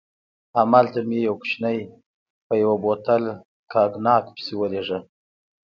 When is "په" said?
2.47-2.53